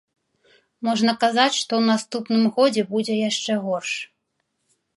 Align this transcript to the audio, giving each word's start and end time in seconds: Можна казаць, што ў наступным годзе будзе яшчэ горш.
Можна 0.87 1.11
казаць, 1.23 1.53
што 1.59 1.71
ў 1.79 1.83
наступным 1.91 2.43
годзе 2.55 2.83
будзе 2.97 3.19
яшчэ 3.29 3.53
горш. 3.67 3.91